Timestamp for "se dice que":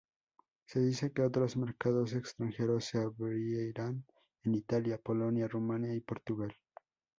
0.65-1.21